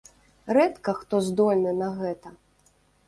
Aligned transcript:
Рэдка 0.57 0.95
хто 1.01 1.15
здольны 1.27 1.75
на 1.83 1.91
гэта. 2.01 2.27